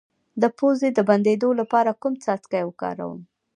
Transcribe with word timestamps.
د 0.41 0.43
پوزې 0.57 0.89
د 0.93 0.99
بندیدو 1.09 1.49
لپاره 1.59 1.91
کوم 2.01 2.13
څاڅکي 2.23 2.61
وکاروم؟ 2.65 3.19